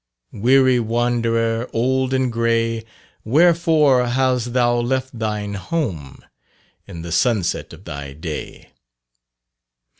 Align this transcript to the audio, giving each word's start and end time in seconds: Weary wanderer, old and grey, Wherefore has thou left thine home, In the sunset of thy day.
Weary 0.33 0.79
wanderer, 0.79 1.69
old 1.73 2.11
and 2.11 2.31
grey, 2.33 2.83
Wherefore 3.23 4.07
has 4.07 4.53
thou 4.53 4.79
left 4.79 5.19
thine 5.19 5.53
home, 5.53 6.25
In 6.87 7.03
the 7.03 7.11
sunset 7.11 7.71
of 7.71 7.83
thy 7.83 8.13
day. 8.13 8.71